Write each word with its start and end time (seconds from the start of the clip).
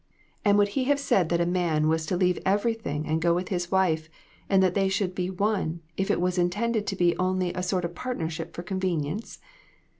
And 0.43 0.57
would 0.57 0.69
he 0.69 0.85
have 0.85 0.99
said 0.99 1.29
that 1.29 1.39
a 1.39 1.45
man 1.45 1.87
was 1.87 2.07
to 2.07 2.17
leave 2.17 2.39
everything 2.43 3.05
and 3.05 3.21
go 3.21 3.35
with 3.35 3.49
his 3.49 3.69
wife, 3.69 4.09
and 4.49 4.63
that 4.63 4.73
they 4.73 4.89
should 4.89 5.13
be 5.13 5.29
one, 5.29 5.81
if 5.95 6.09
it 6.09 6.19
was 6.19 6.39
intended 6.39 6.87
to 6.87 6.95
be 6.95 7.15
only 7.17 7.53
a 7.53 7.61
sort 7.61 7.85
of 7.85 7.93
partnership 7.93 8.55
for 8.55 8.63
convenience? 8.63 9.37